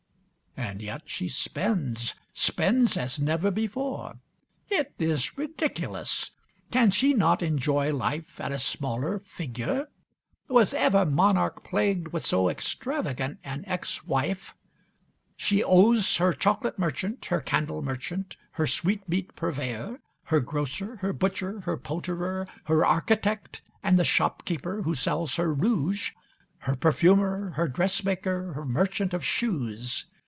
[0.57, 4.19] And yet she spends, spends as never before.
[4.69, 6.31] It is ridiculous.
[6.71, 9.87] Can she not enjoy life at a smaller figure?
[10.49, 14.53] Was ever monarch plagued with so extravagant an ex wife.
[15.35, 21.61] She owes her chocolate merchant, her candle merchant, her sweetmeat purveyor; her grocer, her butcher,
[21.61, 26.11] her poulterer; her architect, and the shopkeeper who sells her rouge;
[26.59, 30.05] her perfumer, her dressmaker, her merchant of shoes.